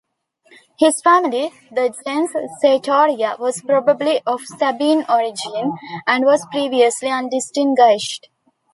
His 0.79 0.99
family, 1.03 1.53
the 1.69 1.93
"gens 2.07 2.31
Sertoria", 2.59 3.37
was 3.37 3.61
probably 3.61 4.19
of 4.25 4.41
Sabine 4.43 5.05
origin, 5.07 5.77
and 6.07 6.25
was 6.25 6.43
previously 6.51 7.09
undistinguished. 7.09 8.29